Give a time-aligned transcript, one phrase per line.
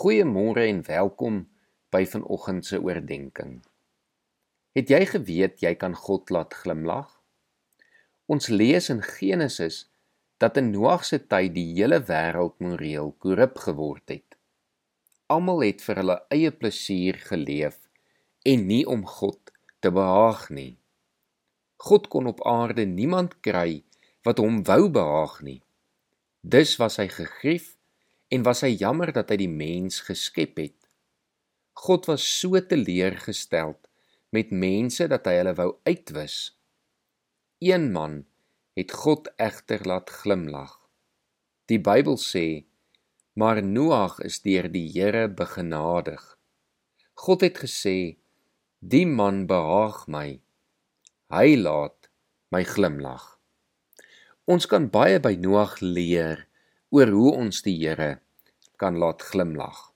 [0.00, 1.34] Goeiemôre en welkom
[1.92, 3.58] by vanoggend se oordeenking.
[4.72, 7.10] Het jy geweet jy kan God laat glimlag?
[8.24, 9.82] Ons lees in Genesis
[10.40, 14.38] dat in Noag se tyd die hele wêreld moreel korrup geword het.
[15.28, 17.76] Almal het vir hulle eie plesier geleef
[18.48, 19.52] en nie om God
[19.84, 20.78] te behaag nie.
[21.76, 23.82] God kon op aarde niemand kry
[24.24, 25.60] wat hom wou behaag nie.
[26.40, 27.74] Dus was hy gegrief
[28.30, 30.78] en was hy jammer dat hy die mens geskep het.
[31.80, 33.88] God was so teleurgesteld
[34.34, 36.36] met mense dat hy hulle wou uitwis.
[37.60, 38.22] Een man
[38.78, 40.76] het God egter laat glimlag.
[41.66, 42.64] Die Bybel sê:
[43.34, 46.38] "Maar Noag is deur die Here begenadig."
[47.14, 48.18] God het gesê:
[48.78, 50.40] "Die man behaag my.
[51.30, 52.10] Hy laat
[52.50, 53.38] my glimlag."
[54.46, 56.46] Ons kan baie by Noag leer
[56.90, 58.18] oor hoe ons die Here
[58.80, 59.90] kan laat glimlag.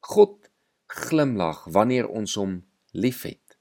[0.00, 0.48] God
[0.88, 3.58] glimlag wanneer ons hom liefhet.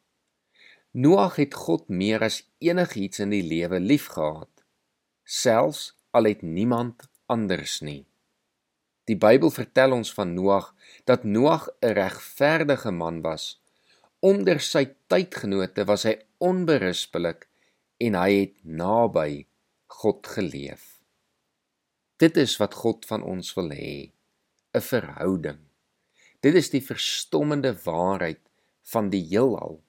[0.94, 4.52] Noag het God meer as enigiets in die lewe liefgehad,
[5.26, 8.04] selfs al het niemand anders nie.
[9.10, 10.70] Die Bybel vertel ons van Noag
[11.10, 13.60] dat Noag 'n regverdige man was.
[14.20, 17.50] Onder sy tydgenote was hy onberispelik
[17.98, 19.48] en hy het naby
[19.88, 20.93] God geleef.
[22.18, 24.12] Dit is wat God van ons wil hê,
[24.74, 25.62] 'n verhouding.
[26.42, 28.42] Dit is die verstommende waarheid
[28.94, 29.82] van die heelal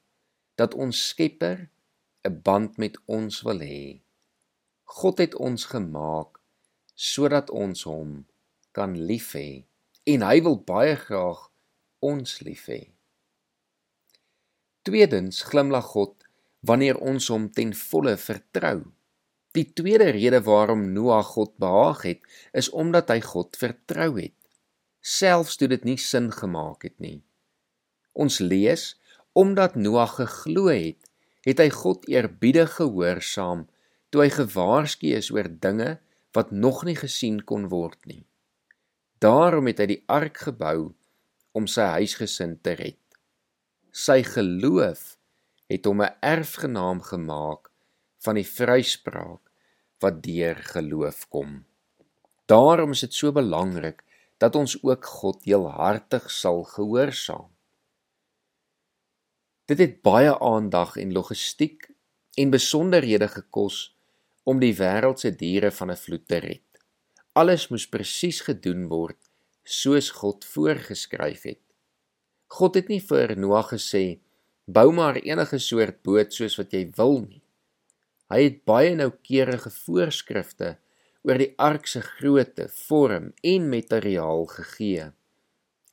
[0.54, 1.68] dat ons Skepper
[2.24, 4.00] 'n band met ons wil hê.
[4.84, 6.40] God het ons gemaak
[6.94, 8.26] sodat ons hom
[8.72, 9.64] kan lief hê
[10.04, 11.50] en hy wil baie graag
[11.98, 12.82] ons lief hê.
[14.82, 16.24] Tweedens glimlag God
[16.60, 18.84] wanneer ons hom ten volle vertrou.
[19.54, 24.34] Die tweede rede waarom Noag God behaag het, is omdat hy God vertrou het,
[24.98, 27.20] selfs toe dit nie sin gemaak het nie.
[28.18, 28.94] Ons lees
[29.34, 30.98] omdat Noag geglo het,
[31.46, 33.66] het hy God eerbiedig gehoorsaam
[34.10, 35.96] toe hy gewaarsku is oor dinge
[36.34, 38.24] wat nog nie gesien kon word nie.
[39.22, 40.94] Daarom het hy die ark gebou
[41.54, 43.00] om sy huisgesin te red.
[43.94, 45.14] Sy geloof
[45.70, 47.70] het hom 'n erfgenaam gemaak
[48.24, 49.43] van die vryspraak
[49.98, 51.64] wat deur geloof kom.
[52.46, 54.04] Daarom is dit so belangrik
[54.42, 57.48] dat ons ook God heelhartig sal gehoorsaam.
[59.64, 61.88] Dit het baie aandag en logistiek
[62.36, 63.96] en besonderhede gekos
[64.44, 66.68] om die wêreld se diere van 'n vloed te red.
[67.32, 69.18] Alles moes presies gedoen word
[69.64, 71.62] soos God voorgeskryf het.
[72.46, 74.20] God het nie vir Noag gesê
[74.66, 77.43] bou maar enige soort boot soos wat jy wil nie.
[78.34, 80.72] Hy het baie noukeurige voorskrifte
[81.22, 85.12] oor die ark se grootte, vorm en materiaal gegee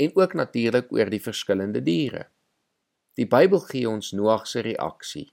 [0.02, 2.24] en ook natuurlik oor die verskillende diere.
[3.14, 5.28] Die Bybel gee ons Noag se reaksie.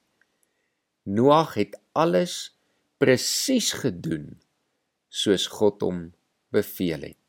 [1.09, 2.35] Noag het alles
[3.01, 4.35] presies gedoen
[5.09, 6.05] soos God hom
[6.53, 7.25] beveel het.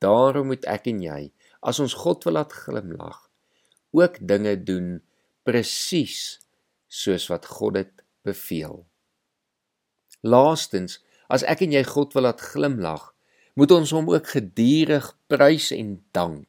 [0.00, 1.20] Daarom moet ek en jy,
[1.60, 3.20] as ons God wil laat glimlag,
[3.92, 4.94] ook dinge doen
[5.44, 6.38] presies
[6.88, 8.82] soos wat God dit beveel.
[10.22, 11.00] Laastens,
[11.32, 13.10] as ek en jy God wil laat glimlag,
[13.58, 16.46] moet ons hom ook gedurig prys en dank.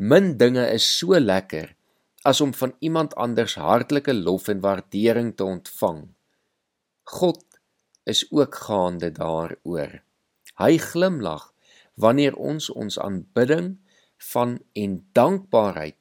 [0.00, 1.74] Min dinge is so lekker
[2.24, 6.02] as om van iemand anders hartlike lof en waardering te ontvang.
[7.02, 7.44] God
[8.04, 10.00] is ook gaande daaroor.
[10.60, 11.50] Hy glimlag
[12.00, 13.76] wanneer ons ons aanbidding
[14.32, 15.96] van en dankbaarheid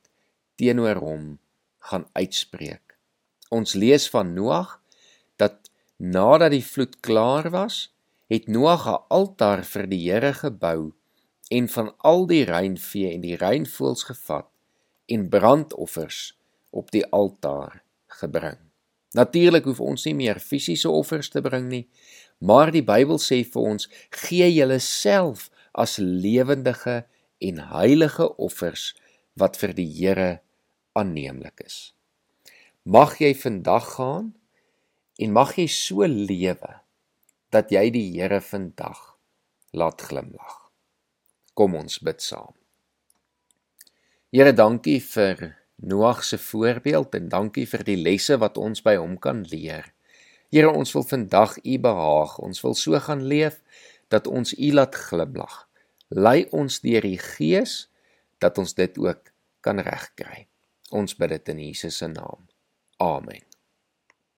[0.59, 1.25] teenoor hom
[1.89, 2.95] gaan uitspreek.
[3.49, 4.77] Ons lees van Noag
[5.39, 7.89] dat nadat die vloed klaar was,
[8.29, 10.93] het Noag 'n altaar vir die Here gebou
[11.49, 14.47] en van al die reinvee en die reinvoëls gevat
[15.05, 16.37] en brandoffers
[16.69, 17.81] op die altaar
[18.21, 18.57] gebring.
[19.17, 21.87] Natuurlik hoef ons nie meer fisiese offers te bring nie,
[22.37, 27.05] maar die Bybel sê vir ons: "Gee julleself as lewendige
[27.39, 28.95] en heilige offers
[29.33, 30.41] wat vir die Here
[30.93, 31.93] aanneemlik is."
[32.83, 34.35] Mag jy vandag gaan
[35.19, 36.73] en mag jy so lewe
[37.53, 38.99] dat jy die Here vandag
[39.75, 40.57] laat glimlag.
[41.53, 42.55] Kom ons bid saam.
[44.31, 49.15] Here, dankie vir Noag se voorbeeld en dankie vir die lesse wat ons by hom
[49.23, 49.87] kan leer.
[50.51, 52.35] Here, ons wil vandag U behaag.
[52.43, 53.61] Ons wil so gaan leef
[54.11, 55.61] dat ons U laat glimlag.
[56.09, 57.85] Lei ons deur die Gees
[58.43, 59.31] dat ons dit ook
[59.63, 60.47] kan regkry.
[60.91, 62.49] Ons bid dit in Jesus se naam.
[62.99, 63.48] Amen.